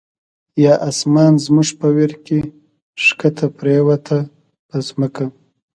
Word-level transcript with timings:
یا 0.63 0.73
آسمان 0.89 1.33
زموږ 1.45 1.69
په 1.79 1.87
ویر 1.95 2.13
کی، 2.25 2.39
ښکته 3.03 3.47
پر 3.55 3.67
یووته 3.77 4.17
په 4.67 4.77
ځمکه 4.87 5.25